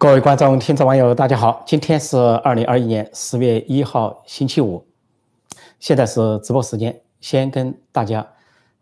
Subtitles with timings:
[0.00, 1.64] 各位观众、听众、网友，大家好！
[1.66, 4.86] 今天是二零二一年十月一号，星期五，
[5.80, 7.02] 现在是直播时间。
[7.20, 8.24] 先跟大家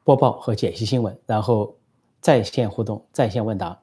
[0.05, 1.75] 播报和解析新闻，然后
[2.21, 3.81] 在线互动、在线问答。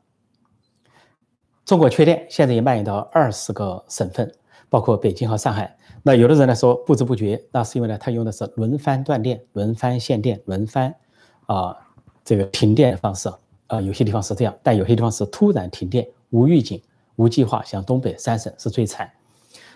[1.65, 4.31] 中国缺电现在也蔓延到二十个省份，
[4.70, 5.76] 包括北京和上海。
[6.04, 10.94] 那有的人呢说不知不觉，那是因为呢他用的是轮番断电、轮番限电、轮番
[11.47, 11.76] 啊
[12.24, 13.28] 这个停电的方式
[13.65, 16.80] 啊，有些地方是这样，但有些地方是突然停电，无预警。
[17.16, 19.12] 无计划，向东北三省是最惨。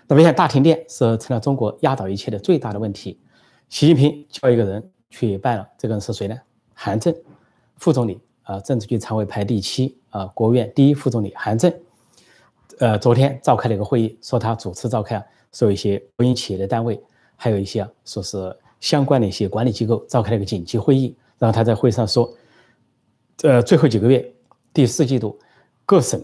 [0.07, 3.19] 那么，像大停电是成了中国压倒一切的最大的问题。
[3.67, 6.37] 习近平叫一个人去办了，这个人是谁呢？
[6.73, 7.13] 韩正，
[7.75, 11.73] 副总理啊，政治局常委排第七啊，国务院第一副总理韩正。
[12.79, 16.97] 呃，昨天召开了一个会议，说他主持召开，说一些国营企业的单位，
[17.35, 22.33] 还有一些说是相关的一些管理机构召开了一个紧急会议，然后他在会上说，
[23.43, 24.33] 呃，最后几个月，
[24.73, 25.37] 第四季度
[25.85, 26.23] 各省。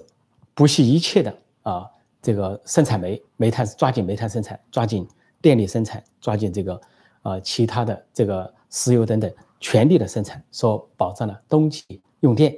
[0.53, 1.89] 不惜一切的啊，
[2.21, 5.07] 这个生产煤煤炭，抓紧煤炭生产，抓紧
[5.41, 6.79] 电力生产，抓紧这个
[7.21, 11.83] 啊其他的这个石油等等，全力的生产，说保障了冬季
[12.19, 12.55] 用电。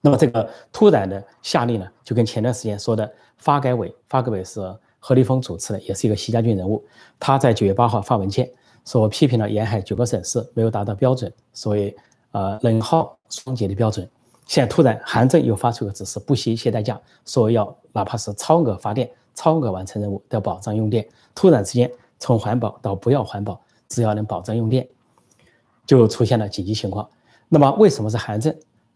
[0.00, 4.60] 那么这个突然的下令呢，就跟前段时间说的发改委，发改委是
[4.98, 6.84] 何立峰主持的，也是一个习家军人物，
[7.18, 8.50] 他在九月八号发文件，
[8.84, 11.94] 说批评了沿海九个省市没有达到标准，所谓
[12.32, 14.08] 呃冷耗双节的标准。
[14.50, 21.08] 现在突然，韩正又发出个指示，不惜一切代价，说要哪怕是超额发电、超额完成任务，都要保障用电。
[21.36, 24.88] 突然之间，从环保到不要环保，只要能保障用电，
[25.86, 27.08] 就出现了紧急情况。
[27.48, 28.52] 那么，为什么是韩正？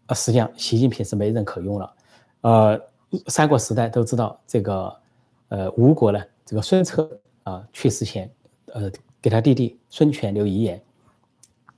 [0.07, 1.93] 呃，实际上，习近平是没人可用了。
[2.41, 2.81] 呃，
[3.27, 4.93] 三国时代都知道这个，
[5.47, 7.09] 呃，吴国呢，这个孙策
[7.43, 8.29] 啊去世前，
[8.73, 10.83] 呃，给他弟弟孙权留遗言，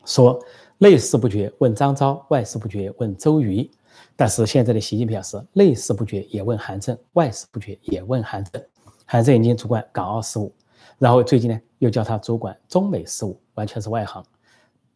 [0.04, 0.40] 说。
[0.80, 3.68] 内事不决问张昭，外事不决问周瑜。
[4.16, 8.64] 但是现在的习近平表示，内事不决也问韩正，外事不决也问韩正。
[9.04, 10.54] 韩正已经主管港澳事务，
[11.00, 14.24] 然后最近呢又叫他主管中美事务，完全是外行，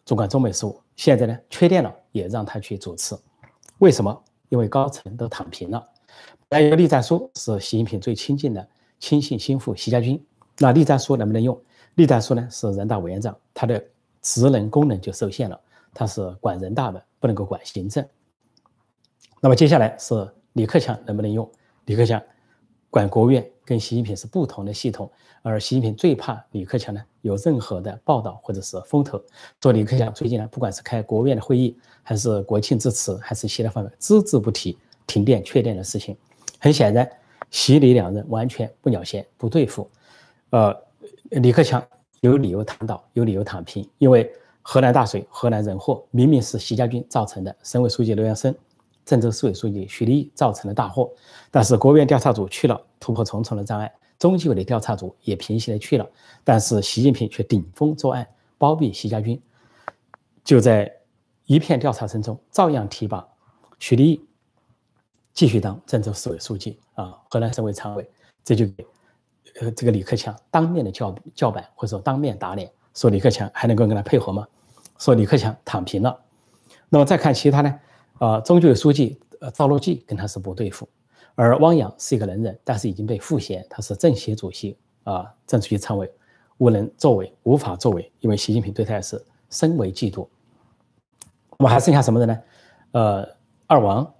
[0.06, 0.80] 主管中美事务。
[0.96, 3.18] 现在呢缺电了，也让他去主持。
[3.80, 4.24] 为什么？
[4.50, 5.84] 因为高层都躺平了。
[6.52, 8.68] 还有个栗战书是习近平最亲近的
[9.00, 10.24] 亲信心腹习家军。
[10.60, 11.60] 那栗战书能不能用？
[11.96, 13.84] 栗战书呢是人大委员长，他的
[14.22, 15.60] 职能功能就受限了。
[15.94, 18.06] 他是管人大的，不能够管行政。
[19.40, 21.50] 那么接下来是李克强能不能用？
[21.86, 22.22] 李克强
[22.90, 25.12] 管国务院，跟习近平是不同的系统。
[25.42, 29.20] 而习近平最怕李克强呢有任何的报道或者是风头。
[29.60, 34.78] 说李克强最近呢，不管是开国务院的会议，还是国庆致辞，还是其他方面，只字不提
[35.08, 36.16] 停电、缺电的事情。
[36.60, 37.10] 很显然，
[37.50, 39.90] 习李两人完全不鸟闲，不对付。
[40.52, 40.76] 呃，
[41.32, 41.84] 李克强
[42.20, 44.32] 有理由躺倒，有理由躺平，因为。
[44.62, 47.56] 河南大水，河南人祸，明明是习家军造成的。
[47.64, 48.56] 省委书记刘阳生，
[49.04, 51.10] 郑州市委书记许立毅造成了大祸。
[51.50, 53.88] 但是国务院调查组去了，突破重重的障碍；
[54.20, 56.08] 中纪委的调查组也平息的去了，
[56.44, 58.28] 但是习近平却顶风作案，
[58.58, 59.42] 包庇习家军。
[60.44, 60.92] 就在
[61.46, 63.28] 一片调查声中，照样提拔
[63.80, 64.26] 许立毅
[65.34, 68.10] 继续当郑州市委书记啊，河南省委常委。
[68.44, 68.86] 这就给
[69.60, 72.72] 呃这个李克强当面的叫叫板，或者说当面打脸。
[72.94, 74.48] 说李克强还能够跟他配合吗？
[74.98, 76.20] 说李克强躺平了。
[76.90, 77.80] 那么再看其他呢？
[78.20, 80.88] 啊，中纪委书记呃赵乐际跟他是不对付，
[81.34, 86.12] 而汪洋是一个能人，但是已经被复选，他是政协主席啊，政治局常委，
[86.58, 90.28] 无能作为，无法作为，因为习近平对他也是深为嫉妒。
[91.58, 92.40] 我们还剩下什么人呢？
[92.92, 93.28] 呃，
[93.68, 94.14] 二王，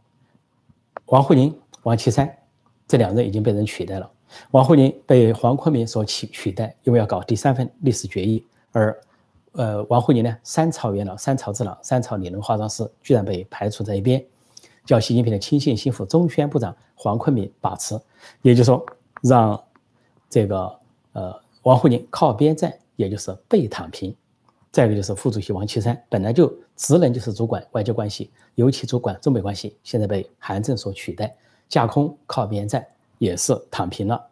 [1.08, 2.38] 王沪宁、王岐山
[2.88, 4.10] 这两人已经被人取代了。
[4.52, 8.48] 王沪宁被黄坤明所取取代，因为要搞第三份历史决议。
[8.72, 9.02] 而，
[9.54, 10.38] 呃，王沪宁呢？
[10.44, 14.24] 三朝元老，三朝智囊，三朝理论化妆师，居然被排除在一边，
[14.86, 18.00] 叫习近平的亲信心腹中宣部长黄坤明把持，
[18.42, 18.86] 也就是说，
[19.22, 19.62] 让
[20.30, 20.80] 这个
[21.14, 24.16] 呃王沪宁靠边站，也就是被躺平。
[24.72, 31.36] 再一个就是副主席王岐山，本来就职能就是主管外交关系，尤其主管中美关系，现在被韩正所取代，
[31.68, 32.88] 架空靠边站，
[33.18, 34.28] 也是躺平了。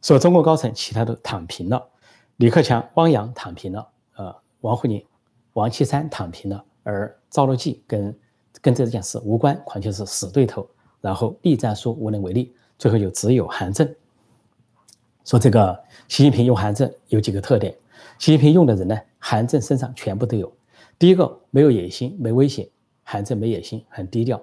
[0.00, 1.84] 所以中国高层其他都躺平了。
[2.36, 5.04] 李克强、汪洋躺平了，呃，王沪宁、
[5.52, 8.18] 王岐山躺平了，而赵乐际跟
[8.60, 10.68] 跟这件事无关，况且是死对头。
[11.00, 13.92] 然后栗战书无能为力，最后就只有韩正。
[15.24, 17.72] 说这个习近平用韩正有几个特点，
[18.18, 20.52] 习近平用的人呢，韩正身上全部都有。
[20.98, 22.70] 第一个没有野心，没威胁，
[23.02, 24.40] 韩正没野心，很低调。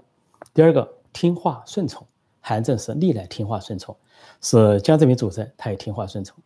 [0.53, 2.05] 第二个听话顺从，
[2.41, 3.95] 韩正是历来听话顺从，
[4.41, 6.37] 是江泽民主政他也听话顺从。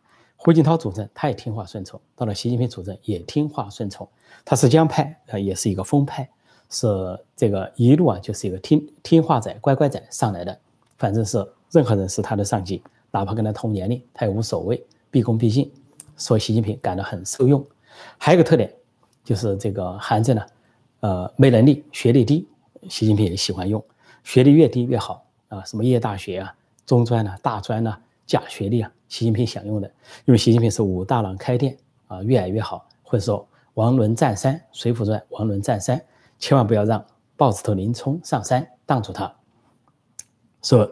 [0.44, 4.06] 胡锦涛主政，他也听话顺从；到了习近平主政，也听话顺从。
[4.44, 6.28] 他是江派，呃，也是一个风派，
[6.68, 6.86] 是
[7.34, 10.60] 这个一路啊，就是一个听听话仔、乖乖仔上来的。
[10.98, 15.72] 反正是任何人是他的上级，哪怕跟他同年龄，他也无所谓，毕恭毕敬，
[16.14, 17.66] 所以习近平感到很受用。
[18.18, 18.70] 还有个特点
[19.24, 20.44] 就是这个韩正呢，
[21.00, 22.46] 呃，没能力，学历低，
[22.90, 23.82] 习近平也喜欢用，
[24.22, 26.54] 学历越低越好啊，什么夜大学啊、
[26.84, 29.88] 中专呐、大专呐、假学历啊，习近平想用的，
[30.24, 31.76] 因为习近平是武大郎开店
[32.06, 36.00] 啊，越来越好，或者说王伦占山，《水浒传》王伦占山，
[36.38, 37.04] 千万不要让
[37.36, 39.32] 豹子头林冲上山挡住他。
[40.62, 40.90] 说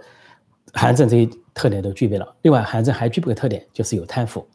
[0.75, 4.47] 韩正这些特点都具备了，另外韩正还具备个特点，就是有贪腐。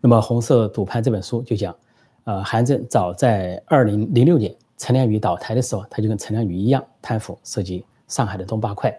[0.00, 1.76] 那么《红色赌盘》这本书就讲，
[2.24, 8.92] 呃，韩正早在二零零六年陈良宇倒台的时候，他就跟陈良宇一样贪腐，涉及上海的东八块。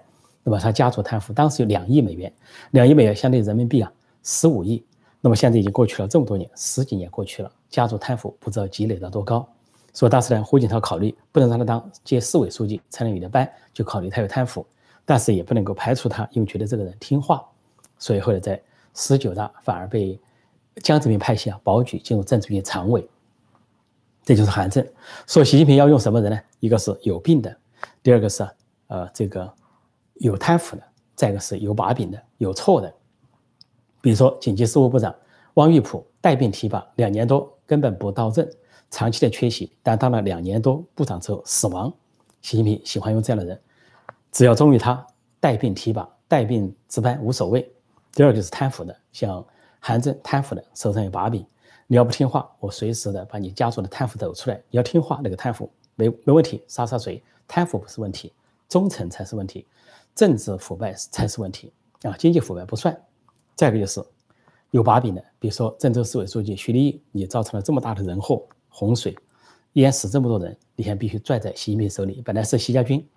[0.47, 2.31] 那么他家族贪腐，当时有两亿美元，
[2.69, 4.85] 两亿美元相当于人民币啊十五亿。
[5.19, 9.47] 那么现在已经过去了这么多年，十几年过去了，家族贪腐不知道积累到多高。
[9.91, 14.63] 所以当时呢，胡锦涛考虑不能让他当接市委书记陈良宇的班，就考虑他有贪腐。
[15.03, 17.43] 但是也不能够排除他，因为觉得这个人听话，
[17.97, 18.61] 所以后来在
[18.93, 20.19] 十九大反而被
[20.83, 23.07] 江泽民派系啊保举进入政治局常委。
[24.23, 24.85] 这就是韩正。
[25.27, 26.39] 说习近平要用什么人呢？
[26.59, 27.55] 一个是有病的，
[28.03, 28.47] 第二个是
[28.87, 29.51] 呃这个
[30.15, 30.83] 有贪腐的，
[31.15, 32.93] 再一个是有把柄的、有错的。
[34.01, 35.13] 比如说紧急事务部长
[35.55, 38.49] 汪玉璞带病提拔两年多根本不到任，
[38.91, 41.91] 长期的缺席，但当了两年多部长之后死亡。
[42.41, 43.59] 习近平喜欢用这样的人。
[44.31, 45.05] 只要忠于他，
[45.39, 47.71] 带病提拔、带病值班无所谓。
[48.11, 49.43] 第二就是贪腐的，像
[49.79, 51.45] 韩正贪腐的，手上有把柄。
[51.87, 54.55] 你要不听话，我随时的把你家族的贪腐抖出来。
[54.69, 57.23] 你要听话，那个贪腐没没问题，杀杀谁？
[57.47, 58.33] 贪腐不是问题，
[58.67, 59.65] 忠诚才是问题，
[60.15, 61.71] 政治腐败才是问题
[62.01, 62.15] 啊！
[62.17, 62.97] 经济腐败不算。
[63.55, 64.03] 再一个就是
[64.71, 69.15] 有把柄的，比如说郑州市委书记徐立毅，你造成了这么大的人祸，洪水
[69.73, 72.21] 淹死这么多人，你现在必须拽在习近平手里。
[72.25, 73.07] 本来是习家军，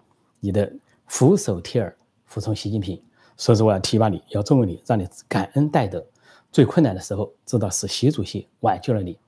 [0.41, 0.71] 你的。
[1.11, 1.97] 俯首帖耳，
[2.27, 3.03] 服从习近平，
[3.35, 6.07] 所以说我要提拔你，要重用你，让你感恩戴德。
[6.53, 9.19] 最困难的时候，知道是习主席挽救了你。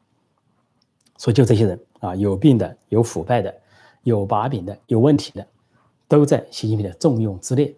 [1.16, 3.62] 所以就这些人啊，有病的、有腐败的、
[4.02, 5.46] 有把柄的、有问题的，
[6.10, 7.72] 都在习近平的重用之列。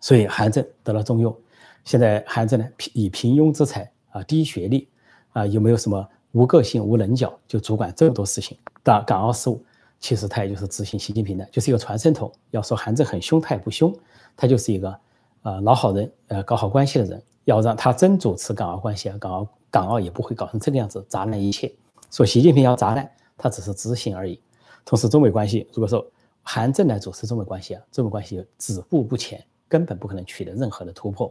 [0.00, 1.36] 所以韩正得了重用。
[1.82, 4.88] 现在韩正呢，以平庸之才啊，低学历
[5.32, 9.60] 啊，有没有什么无个性、无棱角，就主管这么多事情的港澳事务？
[9.98, 12.30] 其实他也就是执行习近平的，就是一个传声筒。
[12.52, 13.92] 要说韩正很凶，他也不凶，
[14.36, 14.96] 他就是一个
[15.42, 17.20] 呃老好人，呃搞好关系的人。
[17.46, 21.74] 要让他真主持港澳关系啊，港澳港澳也不会搞成这个样子，砸烂一切。
[22.12, 24.40] 说习近平要砸烂，他只是执行而已。
[24.84, 26.06] 同时，中美关系如果说
[26.50, 31.30] 韩正来主持中美关系啊，中美关系止步不前，根本不可能取得任何的突破。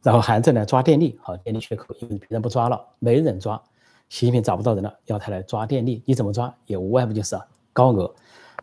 [0.00, 3.60] 然后韩正来抓电力，好电力缺口，因为别人不抓了，没人抓，
[4.08, 6.54] 习近平找不到人了，要他来抓电力，你怎么抓？
[6.66, 7.44] 也无外乎就是啊。
[7.72, 8.14] 高额，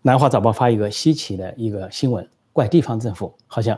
[0.02, 3.78] 南华早报发一个稀奇的一个新闻，怪地方政府，好像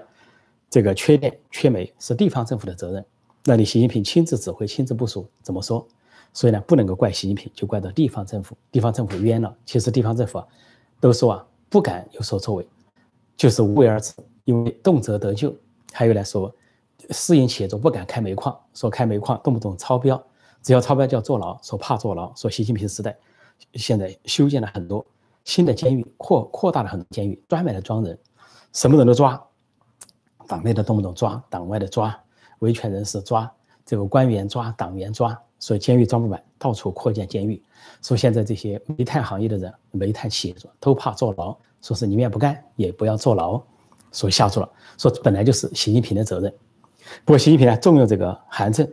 [0.70, 3.04] 这个缺电缺煤是地方政府的责任。
[3.44, 5.84] 那你习近平亲自指挥、亲自部署，怎么说？
[6.32, 8.56] 所以呢，不能够怪习近平，就怪到地方政府。
[8.72, 9.52] 地方政府冤了。
[9.66, 10.48] 其实地方政府啊，
[11.00, 12.68] 都说啊，不敢有所作为，
[13.36, 14.14] 就是无为而治，
[14.46, 15.54] 因为动辄得咎。
[15.94, 16.54] 还有来说，
[17.10, 20.22] 私营企业主不敢开煤矿，说开煤矿动不动超标，
[20.62, 22.34] 只要超标就要坐牢，说怕坐牢。
[22.36, 23.18] 说习近平时代，
[23.74, 25.06] 现在修建了很多。
[25.44, 28.19] 新的监狱扩扩大了很多监狱，专门的装人，
[28.74, 29.42] 什么人都抓，
[30.46, 32.14] 党内的动不动抓，党外的抓，
[32.59, 33.50] 维权人士抓，
[33.86, 37.61] 这个官员抓，党员抓，所以监狱装不满，到处扩建监狱。
[38.02, 43.61] 说现在这些煤炭行业的人，煤炭企业主都怕坐牢，说是宁愿不干也不要坐牢，
[44.11, 44.69] 所以下注了。
[44.97, 46.54] 说本来就是习近平的责任，
[47.26, 48.87] 不过习近平呢重用这个韩正，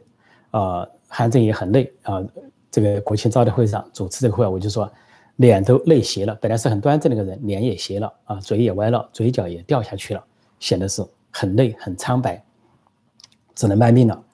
[0.51, 2.23] 啊，韩正也很累啊。
[2.71, 4.91] 这个国庆招待会上主持这个会，我就说。
[5.39, 10.25] 脸都累斜了，本来是很端正的一个人，脸也斜了啊，嘴也歪了，嘴角也掉下去了，
[10.61, 12.41] 显得是很累很苍白，
[13.53, 14.25] 只能卖命了。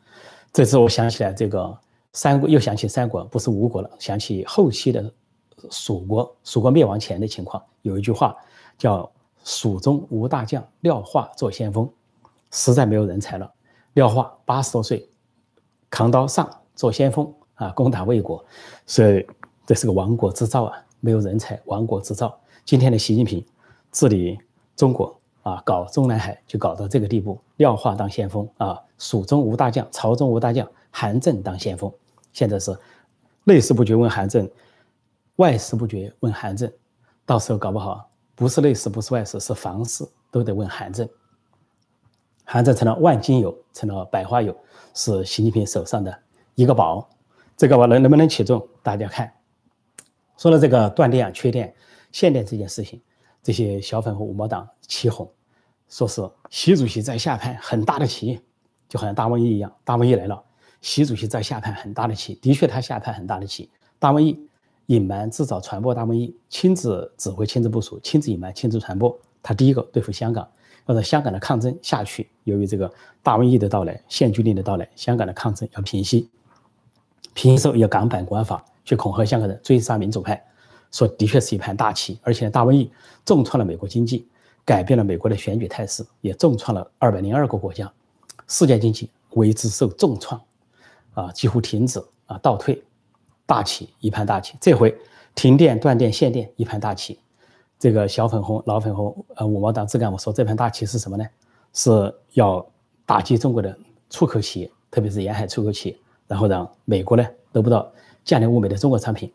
[0.52, 1.74] 这次我想起来这个
[2.12, 5.12] 三国，又想起三国，不是吴国了，想起后期的
[5.70, 8.36] 蜀国，蜀国灭亡前的情况，有一句话
[8.76, 9.10] 叫
[9.44, 11.88] “蜀中无大将，廖化做先锋”，
[12.50, 13.50] 实在没有人才了。
[13.94, 15.08] 廖化八十多岁，
[15.88, 18.44] 扛刀上做先锋啊，攻打魏国，
[18.86, 19.26] 所以
[19.66, 20.84] 这是个亡国之兆啊。
[21.00, 22.38] 没有人才，亡国之兆。
[22.64, 23.44] 今天的习近平
[23.90, 24.38] 治理
[24.76, 27.40] 中国啊，搞中南海就搞到这个地步。
[27.56, 31.92] 廖化当先锋啊，蜀中无大将，朝中无大将，韩正当先锋。
[32.32, 32.76] 现在是
[33.44, 34.48] 内事不决问韩正，
[35.36, 36.70] 外事不决问韩正。
[37.24, 41.08] 到时候搞不好不是内事，不是外事，是房事都得问韩正。
[42.44, 44.56] 韩正成了万金油，成了百花油，
[44.94, 46.16] 是习近平手上的
[46.54, 47.08] 一个宝。
[47.56, 49.32] 这个宝能能不能起重，大家看。
[50.36, 51.72] 说了这个断电、缺电、
[52.10, 53.00] 限电这件事情，
[53.42, 55.30] 这些小粉红五毛党起哄，
[55.88, 58.40] 说是习主席在下盘很大的棋，
[58.88, 60.42] 就好像大瘟疫一样，大瘟疫来了，
[60.80, 63.68] 习主席在下盘很大的棋，的确他下盘很大的棋，
[63.98, 64.38] 大瘟疫
[64.86, 70.48] 隐瞒制造传播大瘟疫，亲自指挥、亲自部署、亲自隐瞒、亲自传播，他第一个对付香港，
[70.86, 72.28] 要让香港的抗争下去。
[72.44, 76.28] 由于这个大瘟疫的到来、限聚令的到来，香港的抗争要平息，
[77.34, 80.42] 平息之后要港版国安法去恐吓香港人，追杀民主派，
[80.90, 82.90] 说的确是一盘大棋，而且大瘟疫
[83.24, 84.26] 重创了美国经济。
[84.62, 87.90] 改变了美国的选举态势，也重创了二百零二个国家，
[88.46, 90.40] 世界经济为之受重创，
[91.14, 92.82] 啊，几乎停止啊，倒退，
[93.46, 94.56] 大棋一盘大棋。
[94.60, 94.96] 这回
[95.34, 97.18] 停电、断电、限电一盘大棋。
[97.78, 101.26] 这个小粉红、老粉红，呃，五毛党自干我说这盘大棋是什么呢？
[101.72, 102.64] 是要
[103.06, 103.76] 打击中国的
[104.10, 107.90] 出口企业，特别是沿海出口企业，然后让美国呢得不到
[108.24, 109.32] 价廉物美的中国产品，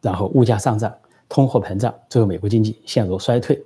[0.00, 0.92] 然后物价上涨、
[1.28, 3.64] 通货膨胀，最后美国经济陷入衰退。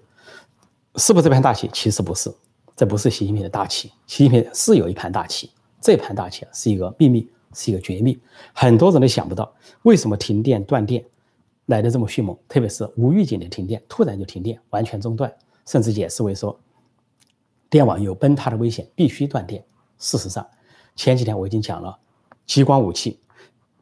[0.96, 1.70] 是不是这盘大棋？
[1.72, 2.30] 其实不是，
[2.76, 3.90] 这不是习近平的大棋。
[4.06, 5.50] 习近平是有一盘大棋，
[5.80, 8.18] 这盘大棋是一个秘密，是一个绝密，
[8.52, 9.52] 很多人都想不到，
[9.82, 11.04] 为什么停电断电
[11.66, 12.36] 来的这么迅猛？
[12.48, 15.32] 特别是无预警的停电，突然就停电，完全中断，
[15.66, 16.58] 甚至解释为说
[17.68, 19.64] 电网有崩塌的危险，必须断电。
[19.98, 20.46] 事实上，
[20.96, 21.98] 前几天我已经讲了，
[22.46, 23.18] 激光武器，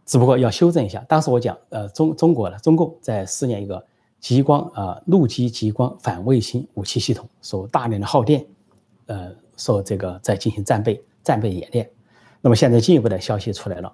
[0.04, 1.04] 只不过要修正一下。
[1.08, 3.86] 当时我讲，呃，中中国的中共在试验一个。
[4.18, 8.44] 激光啊，陆基激光反卫星武器系统所大量的耗电，
[9.04, 11.88] 呃，说这个在进行战备战备演练。
[12.46, 13.92] 那么现在进一步的消息出来了，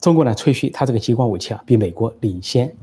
[0.00, 2.74] 中国呢吹嘘它这个激光武器啊比美国领先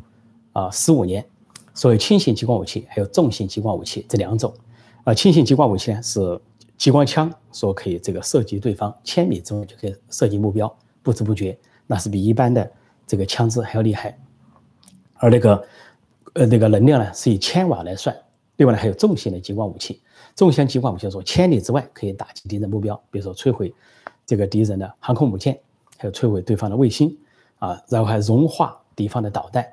[0.53, 1.25] 啊十五年。
[1.73, 4.53] 所谓轻型激光武器还有重型激光武器这两种，
[5.03, 6.39] 啊，轻型激光武器呢是
[6.77, 12.71] 激光枪，说可以这个射击对方千米之外就可以射击目标，不知不觉那是比一般的
[13.07, 14.15] 这个枪支还要厉害，
[15.15, 15.65] 而那个。
[16.33, 18.15] 呃，那个能量呢是以千瓦来算。
[18.55, 20.01] 另外呢，还有重型的激光武器，
[20.33, 23.73] 重型激光武器说千里之外可以打击敌人目标，比如说摧毁
[24.31, 25.59] 这个敌人的航空母舰，
[25.97, 27.13] 还有摧毁对方的卫星
[27.59, 29.67] 啊，然后还融化敌方的导弹。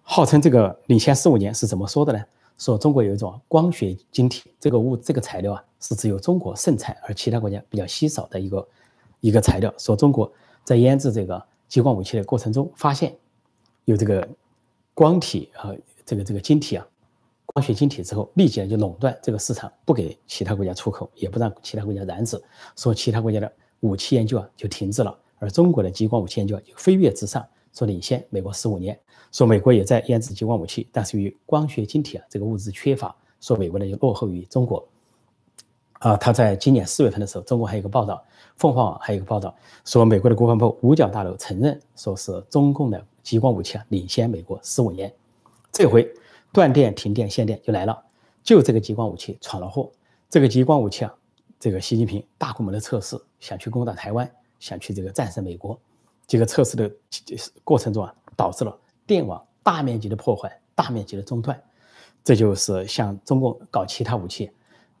[0.00, 2.24] 号称这个领先四五年是怎么说的呢？
[2.56, 8.68] 说中国有一种光学晶体，这个物这个材料啊是只有中国盛产，而其他国家比较稀少的一个
[9.20, 9.70] 一个材料。
[9.76, 10.32] 说中国
[10.64, 13.14] 在研制这个激光武器的过程中发现
[13.84, 14.26] 有这个。
[14.94, 16.86] 光体和，这个这个晶体啊，
[17.46, 22.38] 光学晶体之后，立即就垄断这个市场，不给其他国家出口，也不让其他国家染指，
[22.76, 23.50] 说其他国家的
[23.82, 28.98] 武器研究啊就停滞了，而中国的激光武器研究就飞跃直上，说领先美国十五年，
[29.30, 34.84] 说美国也在研制激光武器，但是由于光学晶体啊这个物质缺乏，说美国呢就落后于中国。
[36.00, 38.24] 啊，他在今年四月份的时候，中国还有一个报道，
[38.56, 43.06] 凤凰网还有一个报道说，美国的国防部五角大楼承认，说是中共的。
[43.22, 45.14] 激光武器啊，领先美国十五年。
[45.70, 46.12] 这回
[46.52, 47.96] 断电、停电、限电就来了，
[48.42, 49.92] 就这个激光武器闯了祸。
[50.28, 51.14] 这个激光武器啊，
[51.60, 54.30] 这个习近平大规模的测试，想去攻打台湾，
[54.60, 55.78] 想去这个战胜美国。
[56.28, 56.90] 这个测试的
[57.64, 61.60] 过程中啊，导致了电网大面积的破坏、大面积的中断。
[62.22, 64.48] 这就是向中共搞其他武器，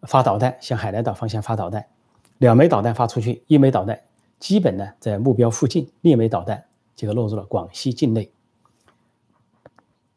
[0.02, 1.86] 发导弹，向海南岛方向发导弹，
[2.38, 4.02] 两枚导弹发出去，一枚导弹
[4.40, 6.62] 基本呢在目标附近，另一枚导弹。
[6.96, 8.30] 这个落入了广西境内，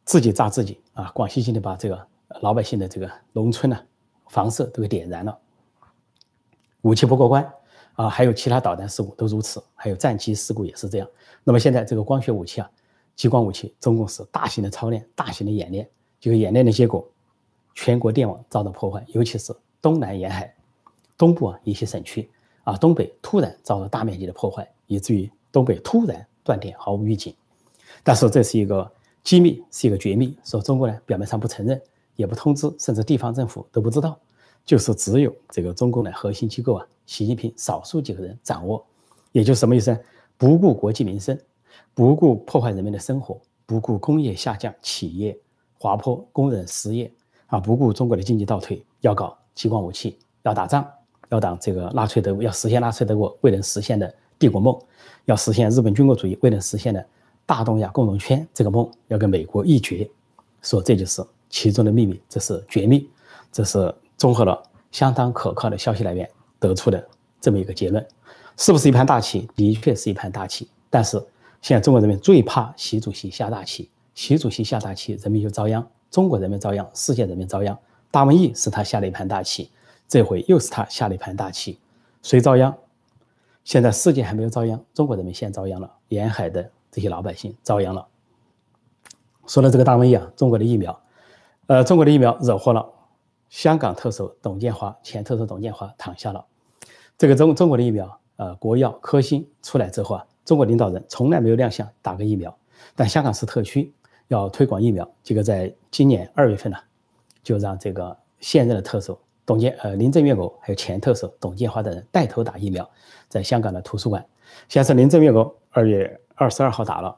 [0.04, 1.12] 自己炸自己啊！
[1.14, 2.08] 广西境内把这个
[2.42, 3.80] 老百姓的这个农村呢，
[4.28, 5.40] 房舍都给点燃了，
[6.82, 7.54] 武器不过关
[7.96, 8.08] 啊！
[8.08, 11.08] 还有其他导弹事故都如此，还有战机事故也是这样。
[11.44, 12.70] 那么现在这个光学武器啊，
[13.16, 15.90] 激光武器，中共是大型的操练、大型的演练。
[16.20, 17.08] 这个演练的结果，
[17.74, 20.54] 全国电网遭到破坏，尤其是东南沿海、
[21.18, 22.30] 东部啊一些省区
[22.64, 26.26] 啊，东北突然遭到大面积的破坏，以至于东北突然。
[26.46, 27.36] 断电毫无预警，
[28.04, 28.88] 但是这是一个
[29.24, 30.38] 机密，是一个绝密。
[30.44, 31.82] 说中国呢，表面上不承认，
[32.16, 34.16] 也不通知，甚至地方政府都不知道，
[34.66, 38.84] 就是只有这个中共的核心机构啊，习近平少数几个人掌握。
[39.32, 39.98] 也就是什么意思？
[40.38, 41.38] 不顾国计民生，
[41.94, 45.38] 不顾破坏人民的生活，不顾工业下降、企业
[45.78, 47.12] 滑坡、工人失业
[47.48, 50.86] 啊，不顾中国的经济倒退，要搞激光武器，要打仗，
[51.30, 54.78] 要当这个纳粹德国，要实现纳粹德国未能实现的帝国梦。
[55.26, 57.04] 要实现日本军国主义未能实现的
[57.46, 60.10] 大东亚共荣圈这个梦，要跟美国一决，
[60.62, 63.10] 说这就是其中的秘密，这是绝密，
[63.52, 66.30] 这是综合了相当可靠的消息来源
[66.60, 67.08] 得出的
[67.42, 68.06] 这么一个结论，
[68.58, 69.48] 是不是一盘大棋？
[69.56, 70.68] 的确是一盘大棋。
[70.90, 71.22] 但是
[71.62, 77.78] 现在中国人民最怕习主席下大棋，习主席下大棋，人民就遭殃，中国人民遭殃，世界人民遭殃。
[78.12, 79.70] 大瘟疫是他下了一盘大棋，
[80.08, 81.78] 这回又是他下了一盘大棋，
[82.22, 82.74] 谁遭殃？
[83.66, 88.08] 现在世界还没有遭殃，中国人民先遭殃了，沿海的这些老百姓遭殃了。
[89.48, 90.98] 说到这个大瘟疫啊，中国的疫苗，
[91.68, 92.88] 呃，中国的疫苗惹祸了，
[93.56, 96.46] 香港特首董建华，前特首董建华躺下了。
[97.18, 102.54] 这个中中国的疫苗，呃，国药科兴出来之后啊，中国领导人从来没有亮相打个疫苗，
[102.98, 103.94] 但香港是特区，
[104.28, 106.78] 要推广疫苗，这个在今年二月份呢，
[107.44, 112.86] 就让这个现任的特首董建呃林郑月娥还有前特首董建华等人带头打疫苗，
[113.30, 114.26] 在香港的图书馆，
[114.68, 117.16] 先是林郑月娥二月二十二号打了，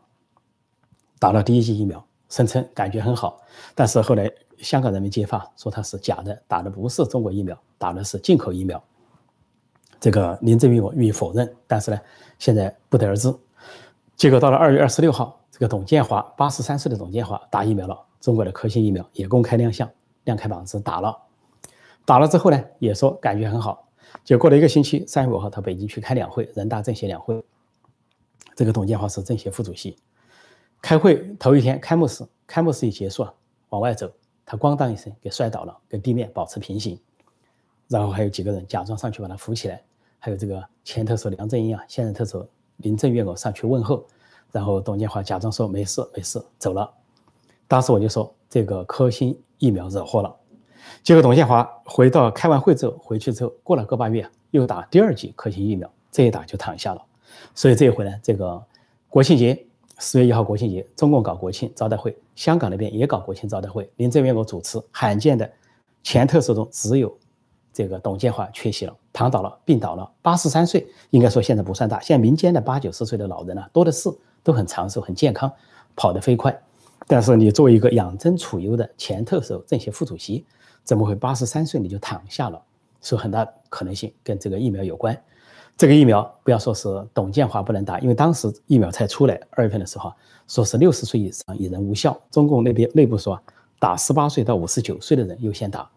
[1.18, 3.42] 打了第一剂疫苗，声称感觉很好，
[3.74, 8.82] 但是后来香港人民揭发说他是假的，打的不是中国疫苗，打的是进口疫苗。
[10.00, 12.00] 这个林郑月娥予以否认，但是呢，
[12.38, 13.34] 现在不得而知。
[14.16, 19.90] 结果到了二月二十六号，这个董建华八十三岁的董建华打疫苗了，中国的科兴疫苗也公开亮相，
[20.26, 21.18] 亮开膀子打了。
[22.06, 23.88] 打了之后呢，也说感觉很好。
[24.24, 27.44] 就过了一个星期，三月五号到北京去开两会，人大政协两会。
[28.56, 29.98] 这个董建华是政协副主席，
[30.82, 33.34] 开会头一天开幕式，开幕式一结束啊，
[33.70, 34.12] 往外走，
[34.50, 36.98] 他咣当一声给摔倒了，跟地面保持平行。
[37.90, 39.84] 然后还有几个人假装上去把他扶起来，
[40.20, 44.06] 还有这个前特首梁振英啊，现任特首林郑月娥上去问候，
[44.54, 46.90] 然后董建华假装说没事没事走了。
[47.68, 50.34] 当时我就说这个科兴疫苗惹祸了。
[51.04, 57.04] 结果董建华回到开完会之后回去之后，过了个把月又打第二剂科兴疫苗，这一打就躺下了。
[57.54, 58.64] 所以这一回呢，这个
[59.10, 59.67] 国庆节
[59.98, 65.50] 十月一号国庆节，中共搞国庆招待会，香港那边也搞国庆招待会，林郑月娥主持，罕见的
[66.04, 67.16] 前特首中只有。
[67.74, 72.00] 这个董建华缺席了，躺倒了，病倒了，八十三岁，应该说现在不算大。
[72.00, 74.10] 现在民间的八九十岁的老人呢，多的是，
[74.42, 75.54] 都很长寿，很健康，
[75.96, 76.60] 跑得飞快。
[77.06, 80.44] 但是你作为一个养尊处优的前特首、政协副主席，
[80.84, 82.60] 怎么会八十三岁你就躺下了？
[83.00, 85.16] 是很大可能性跟这个疫苗有关。
[85.78, 90.12] 这个疫苗不要说是董建华不能打，因为当时疫苗才出来，二月份的时候
[90.48, 92.20] 说是六十岁以上已人无效。
[92.32, 93.40] 中共那边内部说，
[93.78, 95.88] 打十八岁到五十九岁的人优先打。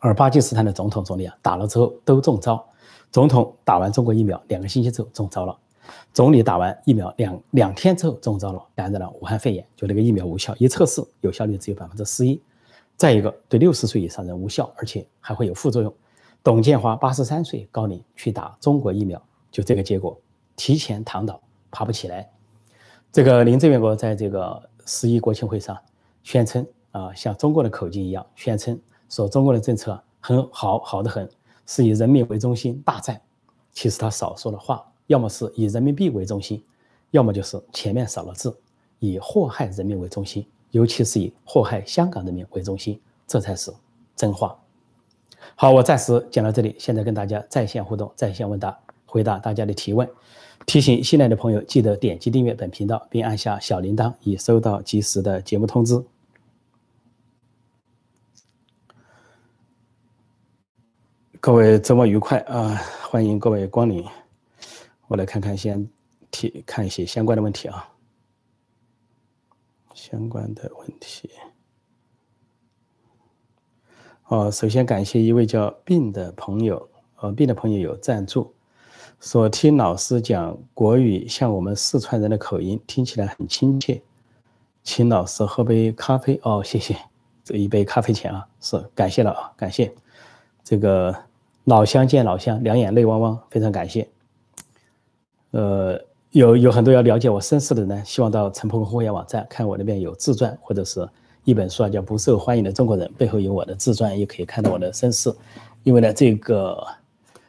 [0.00, 2.62] 而巴基斯坦的总统、总理啊，打了之后都中招。
[3.12, 5.56] 总统打完中国疫苗两个星期之后中招了，
[6.12, 12.42] 总理打完疫苗两两天之后中招了，感染了武汉肺炎，就那个疫苗无效，一测试有效率只有百分之十一。
[12.96, 15.94] 再一个，对六十岁以上人无效，而且还会有副作用。
[16.44, 20.20] 董建华八十三岁高龄去打中国疫苗，就这个结果，
[20.54, 22.30] 提前躺倒，爬不起来。
[23.10, 25.74] 这个林郑月娥在这个十一国庆会上
[26.22, 28.78] 宣称啊，像中国的口径一样宣称。
[29.08, 31.26] 说中国的政策很好，好的很，
[31.64, 33.18] 是以人民为中心，大赞。
[33.72, 36.62] 其实他少说了话，要么是以人民币为中心，
[37.12, 38.54] 要么就是前面少了字，
[38.98, 43.72] 以祸害人民为中心，尤其是以祸害香港人民为中心，这才是
[44.14, 44.54] 真话。
[45.56, 50.08] 好，我暂时讲到这里，现在跟大家在线互动，在线问答，回答大家的提问。
[50.66, 56.02] 提醒新来的朋友，记得点击订阅本频道，并按下小铃铛，以收到及时的节目通知。
[61.40, 62.80] 各位周末愉快啊！
[63.02, 64.02] 欢迎各位光临。
[65.08, 65.86] 我来看看，先
[66.30, 67.86] 提看一些相关的问题啊。
[69.92, 71.30] 相关的问题。
[74.28, 76.88] 哦，首先感谢一位叫病的朋友，
[77.20, 78.52] 呃，病的朋友有赞助，
[79.20, 84.02] 说听老师讲国语，像我们四川人的口音，听起来很亲切，
[84.82, 86.96] 请老师喝杯咖啡哦，谢谢，
[87.44, 89.94] 这一杯咖啡钱啊，是感谢了啊，感谢
[90.62, 91.14] 这个。
[91.66, 94.06] 老乡见老乡，两眼泪汪汪，非常感谢。
[95.52, 101.08] 呃，有有很多要了解我身世的人呢，希望到陈鹏会员网站看我那边有自传或者是
[101.44, 105.32] 一本书啊，叫《不受欢迎的中国人》，背后有我的自传，也可以看到我的身世。
[105.82, 106.82] 因为呢，这个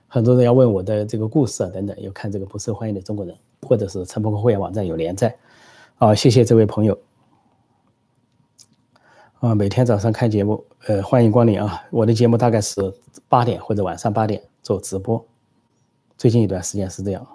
[0.08, 3.34] 很多人要问我的这个故事啊等等，要看这个《不受欢迎的中国人》，
[3.68, 5.36] 或者是陈鹏会员网站有连载。
[5.98, 6.98] 啊，谢谢这位朋友。
[9.40, 11.82] 啊，每天早上看节目，呃，欢迎光临啊！
[11.92, 12.94] 我的节目大概是
[13.30, 15.24] 八点或者晚上八点做直播，
[16.18, 17.26] 最近一段时间是这样。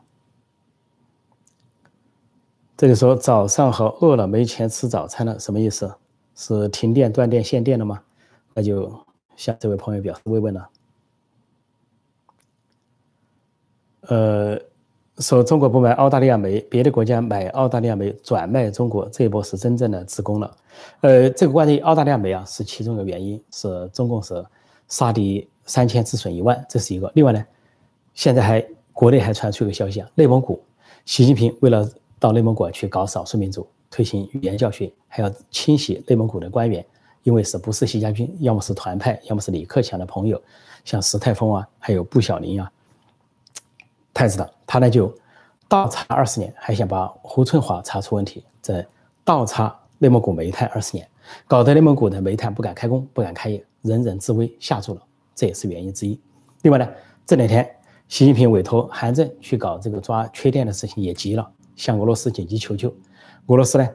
[2.76, 5.94] 这里说早上好，饿了没钱吃早餐了，什么意思？
[6.40, 8.00] 是停电、断电、限电了吗？
[8.55, 8.90] 那就
[9.37, 10.68] 向这位朋友表示慰问了。
[14.00, 14.59] 呃。
[15.18, 20.57] 说中国不买澳大利亚煤，别的国家买澳大利亚煤转卖中国，这一波是真正的自攻了。
[21.03, 24.42] 呃，这个关于澳大利亚煤啊，是其中一个原因，是中共是
[24.88, 27.12] 杀敌三千自损一万，这是一个。
[27.14, 27.46] 另外呢，
[28.14, 30.59] 现在还国内还传出一个消息啊，内蒙古，
[31.05, 31.87] 习近平为了
[32.18, 36.85] 到内蒙古去搞少数民族，推行语言教学，还要清洗内蒙古的官员，
[37.24, 40.40] 因为是不是习家军，要么是团派，要么是李克强的朋友，
[40.85, 42.70] 像石泰峰啊，还有布小林啊。
[44.14, 45.12] 太子党，他呢就
[45.68, 48.87] 倒查二十年，还想把胡春华查出问题，再
[49.24, 51.09] 倒查内蒙古煤炭二十年，
[51.46, 55.03] 搞得内蒙古的煤炭不敢开工，不敢开业，人人自危，吓住了，
[55.35, 56.20] 这也是原因之一。
[56.62, 56.88] 另外呢，
[57.26, 57.68] 这两天
[58.09, 62.94] 习近平委托韩正去搞这个抓缺电的事情也急了，向俄罗斯紧急求救。
[63.46, 63.88] 俄罗斯呢，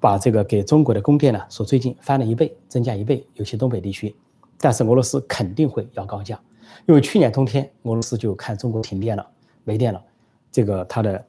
[0.00, 4.14] 把这个给中国的供电呢，说最近翻了一倍，增加一倍，尤其东北地区。
[4.58, 6.40] 但是俄罗斯肯定会要高价，
[6.86, 9.26] 因为去年冬天俄罗斯就看中国停电了，
[9.64, 10.02] 没电了，
[10.50, 11.24] 这个他的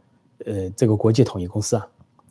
[0.46, 1.88] 呃这个国际统一公司啊，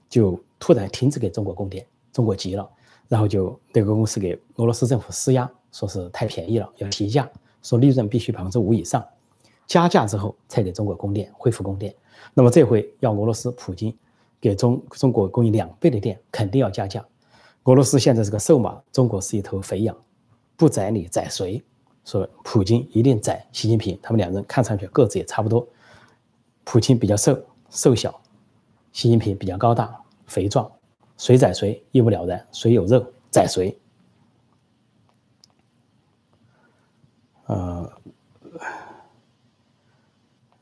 [0.08, 2.68] 就突然停止给中国供电，中国急了，
[3.08, 7.28] 然后就那个公司给俄罗斯政府施压，说是太便宜了，要提价，
[7.62, 9.04] 说利润必须百分之五以上，
[9.66, 11.92] 加价之后才给中国供电，恢复供电。
[12.32, 13.92] 那么这回要俄罗斯普京
[14.42, 17.06] 给中中国供应两倍的电，肯定要加价。
[17.62, 19.96] 俄罗斯现在是个瘦马，中国是一头肥羊。
[20.56, 21.62] 不宰你宰谁？
[22.04, 25.64] 说普京一定宰习近平，他们两人看上去个子也差不多。
[26.64, 28.20] 普京比较瘦瘦小，
[28.90, 30.68] 习近平比较高大肥壮，
[31.16, 33.78] 谁宰谁一目了然，谁有肉宰谁。
[37.46, 37.92] 呃，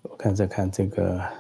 [0.03, 1.40] 我看再看这个。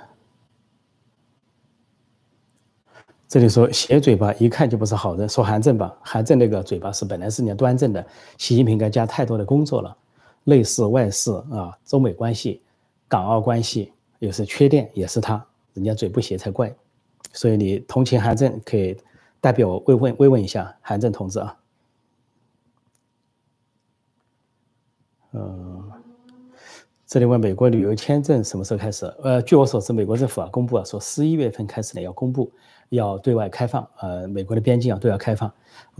[3.30, 8.04] 这里说斜嘴巴一看就不是好人，说韩正吧，韩正那个嘴巴是本来是你端正的，
[8.38, 9.96] 习近平该加太多的工作了，
[10.42, 12.60] 内事外事啊，中美关系、
[13.06, 16.74] 港澳关系，有时缺电也是他，人家嘴不斜才怪，
[17.32, 18.96] 所以你同情韩正，可以
[19.40, 21.56] 代表我慰问慰问一下韩正同志啊，
[25.34, 25.84] 嗯。
[27.06, 29.04] 这里问美国旅游签证什么时候开始？
[29.20, 32.52] 呃，据我所知，美国政府啊公布啊说十一月份开始呢要公布，
[32.90, 33.88] 要对外开放。
[34.00, 35.50] 呃，美国的边境啊对外开放，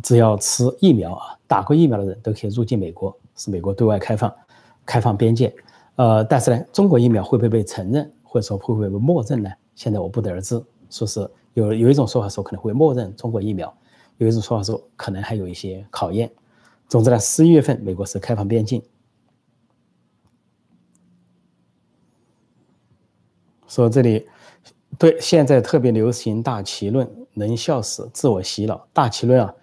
[0.03, 4.33] 只要吃疫苗啊打过疫苗的人都可以入境美国，是美国对外开放，
[4.85, 5.53] 开放边界。
[5.96, 9.50] 呃，但是呢，中国疫苗会不会被承认，或者说会不会被默认呢？
[9.74, 10.62] 现在我不得而知。
[10.90, 13.72] 说是有有一种说法说可能会默认中国疫苗，
[14.18, 16.31] 有一种说法说可能还有一些考验。
[16.88, 18.83] 总之呢，十一月份美国是开放边境。
[23.68, 24.26] 说这里，
[25.00, 28.86] 对，现在特别流行大棋论，能笑死，自我洗脑。
[28.92, 29.54] 大棋论啊，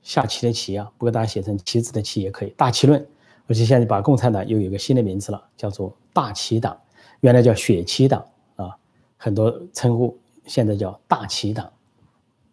[0.00, 2.50] 下棋的棋啊，不过大家写成棋子的棋也可以。
[2.56, 3.04] 大棋论，
[3.48, 6.80] 而且现在把共产党又有个新的名字了，叫做大棋党，
[7.18, 8.76] 原来叫血棋党啊，
[9.16, 11.68] 很多称呼，现在叫大棋党，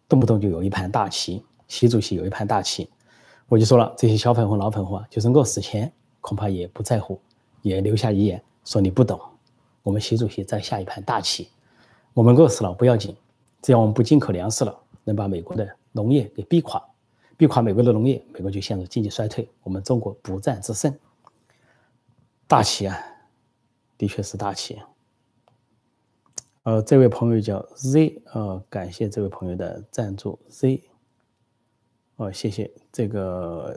[0.08, 2.90] 动不动就有一盘大棋，习主席有一盘大棋，
[3.48, 7.20] 我就说了，这些小粉红、老粉红啊，就算饿死前，恐怕也不在乎，
[7.62, 9.20] 也留下遗言说你不懂。
[9.84, 11.48] 我们习主席在下一盘大棋，
[12.14, 13.14] 我们饿死了不要紧，
[13.60, 16.82] 只要我们不进口粮食了，能把美国的农业给逼垮，
[17.36, 20.96] 逼垮美国的农业，美国就陷入经济衰退，我们中国不战自胜。
[22.46, 22.96] 大棋啊，
[23.98, 24.80] 的确是大棋。
[26.62, 30.82] 呃，这位朋友叫 Z，呃，感谢这位朋友的赞助 Z，
[32.16, 33.76] 哦，谢谢，这个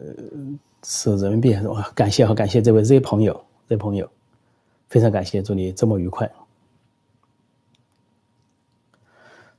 [0.84, 1.58] 是人民币？
[1.96, 4.10] 感谢和感谢这位 Z 朋友，Z 朋友。
[4.90, 6.32] 非常感谢，祝你周末愉快。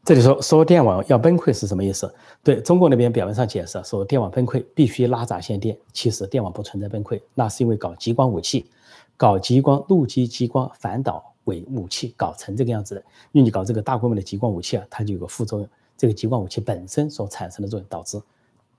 [0.08, 2.10] 这里说说电网要崩溃是什么意思？
[2.42, 8.70] 对中国那边表面上解释说电网崩溃必须拉闸限电，其实电网不存在崩溃，那是因为搞激光武器，
[9.18, 13.02] 搞激光陆基激光反导伪武器搞成这个样子的。
[13.32, 18.18] 因为你搞这个大规模的激光武器啊，它就有个副作用，这个激光武器本身所产生的作用导致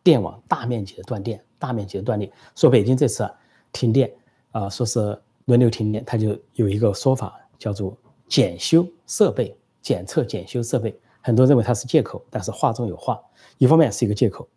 [0.01, 2.27] 电网大面积的断电，大面积的断裂。
[2.55, 3.29] 说北京这次
[3.71, 4.11] 停电
[4.49, 5.15] 啊，说是。
[5.45, 7.95] 轮流停电，它就有一个说法，叫做
[8.27, 10.95] 检修设备、检测检修设备。
[11.29, 13.21] 很多认为它是借口，但是话中有话。
[13.59, 14.49] 一方面是一个借口，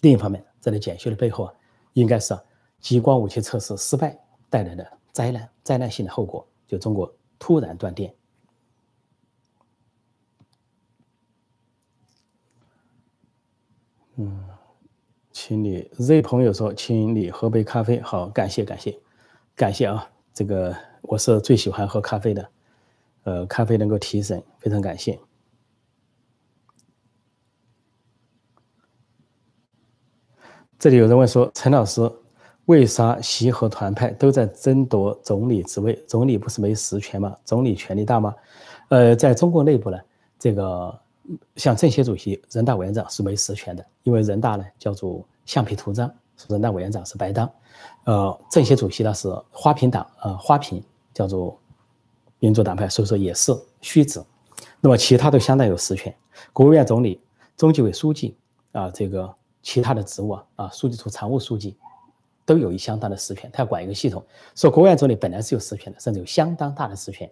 [0.00, 1.54] 另一方面，在这检修的背后啊，
[1.92, 2.36] 应该是
[2.80, 8.12] 激光武器测试失败带来的灾难、灾难性的后果，就中国突然断电。
[14.16, 14.44] 嗯，
[15.30, 18.00] 请你 Z 朋友说，请你喝杯咖啡。
[18.00, 18.98] 好，感谢感谢。
[19.54, 22.50] 感谢啊，这个我是最喜欢喝咖啡的，
[23.22, 25.20] 呃，咖啡能够提神，非常感谢。
[30.80, 32.10] 这里有人问说，陈老师，
[32.64, 35.94] 为啥习和团派都在争夺总理职位？
[36.08, 37.36] 总理不是没实权吗？
[37.44, 38.34] 总理权力大吗？
[38.88, 39.98] 呃，在中国内部呢，
[40.38, 40.98] 这个
[41.56, 46.10] 像政协主席、人大委员长是没实权的，因为人大呢叫做橡皮图章，
[46.48, 47.50] 人大委员长是白当。
[48.04, 51.60] 呃，政协主席呢是花瓶党，呃，花瓶叫做
[52.38, 54.18] 民主党派，所以说也是虚职。
[54.80, 56.16] 那么其他都相当有实权，
[56.54, 57.20] 国务院总理、
[57.54, 58.34] 中纪委书记
[58.72, 59.30] 啊，这个
[59.62, 61.76] 其他的职务啊，啊，书记处常务书记
[62.44, 64.24] 都有一相当的实权，他要管一个系统。
[64.54, 67.30] 说国务院总理本来是有实权的，甚至有相当大的实权。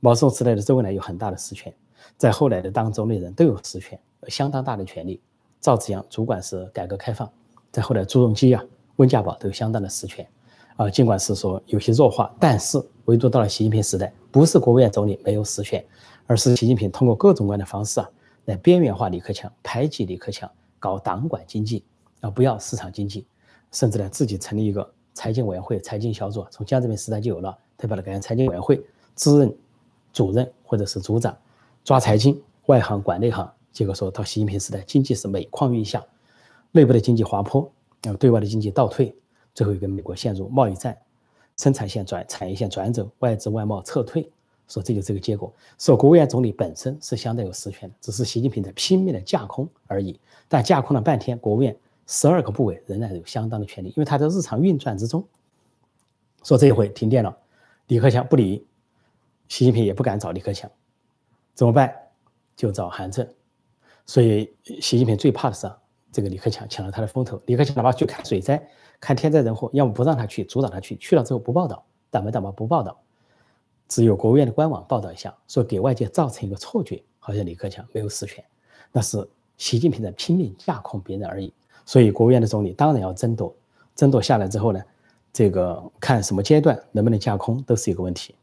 [0.00, 1.72] 毛泽东时代的周恩来有很大的实权，
[2.16, 5.20] 在后来的当总理人都有实权，相当大的权力。
[5.60, 7.30] 赵紫阳主管是改革开放，
[7.70, 8.64] 在后来朱镕基啊。
[8.96, 10.26] 温家宝都有相当的实权。
[10.76, 15.84] 啊，尽管是说有些弱化，但是唯独到了习近平时代，不是国务院总理没有实权，
[16.26, 18.08] 而是习近平通过各种各样的方式啊，
[18.46, 21.84] 来边缘化李克强，排挤李克强，搞党管经济
[22.20, 23.24] 啊，不要市场经济，
[23.70, 28.82] 甚至呢自己成立一个财经委员会、财经小组，从江泽民时代就有了，他把它改成财经委员会，
[29.14, 29.56] 自任
[30.12, 31.36] 主任或者是组长，
[31.84, 33.48] 抓财经，外行管内行。
[33.72, 36.04] 结果说到习近平时代，经济是每况愈下，
[36.72, 37.70] 内部的经济滑坡，
[38.02, 39.14] 然后对外的经济倒退。
[39.54, 40.96] 最后一个，美国陷入贸易战，
[41.56, 44.30] 生产线转产业线转走，外资外贸撤退，
[44.70, 45.52] 说这就这个结果。
[45.76, 50.18] 说国务院总理本身是相当有实权的，只是习近平在拼命的架空而已。
[50.48, 55.22] 但架空了半天，国务院十二个部委仍然有相当的权利，因为他在日常运转之中。
[56.42, 57.36] 说这一回停电了，
[57.88, 58.66] 李克强不理，
[59.48, 60.70] 习近平也不敢找李克强，
[61.52, 61.92] 怎么办？
[62.56, 63.28] 就找韩正。
[64.06, 65.70] 所以习近平最怕的是
[66.12, 67.40] 这个李克强抢了他的风头。
[67.46, 68.60] 李克强哪怕去看水灾。
[69.02, 73.00] 看天灾人祸，要么不让他去，阻挡他去，去了之后不报道，倒霉倒霉不报道，
[73.90, 78.42] 只有国务院的官网报道一下，说给外界造成一个错觉，好像李克强没有实权，
[78.92, 81.52] 那是习近平在拼命架空别人而已。
[81.84, 83.52] 所以国务院的总理当然要争夺，
[83.96, 84.80] 争夺下来之后呢，
[85.32, 88.36] 这个看什么阶段能不能架空都是一个问题。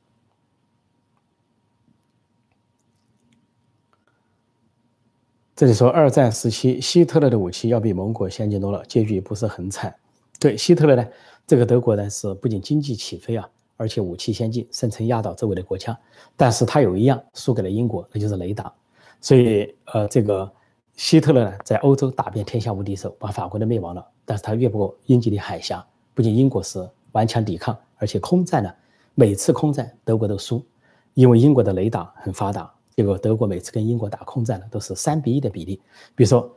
[5.56, 9.96] 这里说二战时期希特勒的武器要比盟国先进多了，结局不是很惨。
[10.40, 11.08] 对希特勒呢，
[11.48, 15.98] 这个德国呢是不仅经济起飞啊，而且武器先进，声称压倒周围的国家。
[16.36, 18.74] 但是他有一样输给了英国，那就是雷达。
[19.22, 20.52] 所以呃，这个
[20.96, 24.06] 希特勒呢在欧洲打遍天下无敌手，把法国都灭亡了。
[24.26, 28.74] 但是他越不过英吉利海峡，不仅英国是顽强抵抗，而且空战呢，
[29.16, 30.62] 每次空战德国都输，
[31.14, 32.70] 因为英国的雷达很发达。
[32.96, 35.80] 结果德国每次跟英国打空战呢，都是三比一的比例。
[36.16, 36.52] 比如说。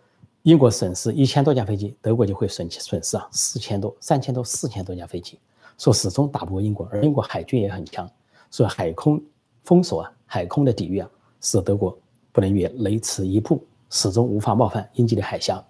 [0.45, 5.39] 英国损失一千多架飞机，德国就会损损失啊四千多、三千多、四千多架飞机，
[5.81, 8.07] 说始终打不过英国，而英国海军也很强，
[8.51, 9.19] 所以海空
[9.65, 11.09] 封锁啊，海空的抵御啊，
[11.41, 11.99] 使德国
[12.33, 15.65] 不能越雷池一步，始终无法冒犯英吉利海峡。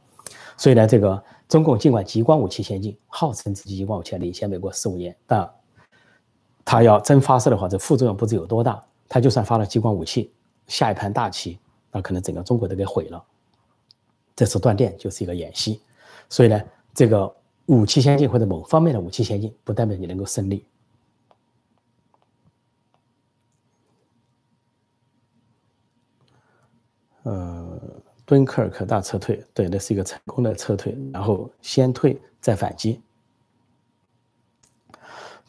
[0.56, 5.48] 所以呢，这个中共尽管激光武器先进，号称自己激光武器领先美国四五年，但
[6.64, 8.82] 他要真发射的话，这副作用不知有多大。
[9.08, 10.32] 他就算发了激光武器，
[10.66, 11.58] 下一盘大棋，
[11.92, 13.24] 那可能整个中国都给毁了。
[14.34, 15.80] 这次断电就是一个演习，
[16.28, 16.60] 所以呢，
[16.94, 17.32] 这个
[17.66, 20.66] 武器先进或者某方面的武器先进，不代表你能够胜利。
[27.22, 33.00] 呃，敦刻尔克大撤退，对，那是一个成功的撤退，然后先退再反击。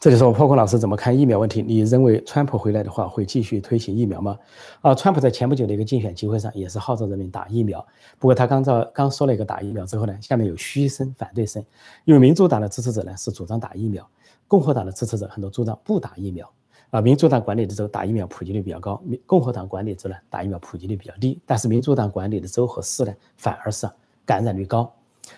[0.02, 1.62] 这里说，破空老师怎么看疫苗问题？
[1.62, 4.36] 你认为川普回来的话会继续推行疫苗吗？
[4.80, 7.78] 啊，川普在前不久的一个竞选集会上也是号召人民打疫苗。
[8.18, 11.64] 不过他刚在刚说了一个打疫苗之后呢，下面有嘘声、反对声。
[12.04, 14.04] 因为民主党的支持者呢是主张打疫苗，
[14.48, 16.50] 共和党的支持者很多主张不打疫苗。
[16.90, 21.40] 啊，民主党管理的州打疫苗普及率比较高，共和党管理州呢打疫苗普及率比较低。
[21.46, 23.88] 但是民主党管理的州和市呢反而是
[24.26, 24.92] 感染率高。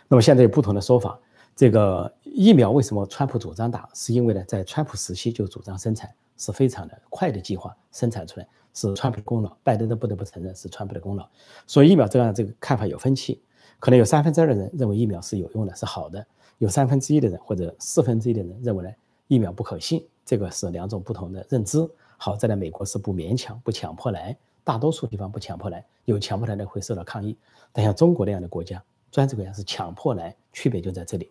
[0.09, 1.19] 那么现在有不同的说法。
[1.57, 3.89] 这个疫苗为什么川普主张打？
[3.95, 9.57] 是因为呢，在川普时期就主张生产，是非常的快的计划生产出来，是川普的功劳。
[9.63, 11.29] 拜登都不得不承认是川普的功劳。
[11.65, 13.41] 所以疫苗这样这个看法有分歧，
[13.79, 16.21] 可能有三分之二的人认为疫苗是有用的，是好的；
[16.59, 18.91] 有三分之一的人或者四分之一的人认为呢
[19.29, 20.05] 疫苗不可信。
[20.25, 21.89] 这个是两种不同的认知。
[22.17, 27.37] 好在呢，美国是不勉强、不强迫来，大多数地方不强迫来，有强迫来的会受到抗议。
[27.73, 31.31] 但像中国那样的国家，专制国家是强迫来，区别就在这里。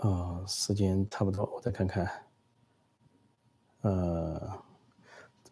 [0.00, 2.10] 呃，时间差不多，我再看看。
[3.82, 4.40] 呃，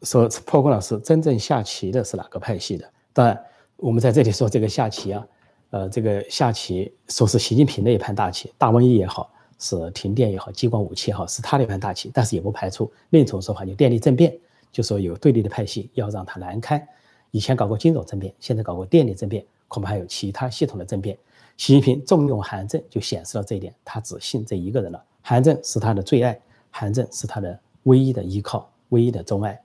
[0.03, 2.91] 说破空老师，真正下棋的是哪个派系的？
[3.13, 3.45] 当然，
[3.77, 5.27] 我们在这里说这个下棋啊，
[5.71, 12.11] 呃，这个下棋说是习近平那一盘大棋，大瘟疫也好，是停电也好，激光武器也好，是他那盘大棋。
[12.13, 14.37] 但是也不排除另一种说法，就电力政变，
[14.73, 16.87] 就说有对立的派系要让他难堪。
[17.31, 21.17] 以前搞过金融政变，现在搞过电力政变，恐怕还有其他系统的政变。
[21.57, 25.03] 习近平重用韩正，就显示了这一点，他只信这一个人了。
[25.21, 29.61] 韩正是他的最爱，韩正是他的唯一的依靠，唯一的钟爱。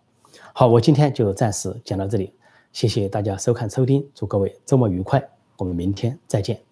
[0.54, 2.34] 好，我今天就暂时讲到这里，
[2.71, 5.23] 谢谢大家收看收听，祝各位周末愉快，
[5.58, 6.66] 我们明天再见。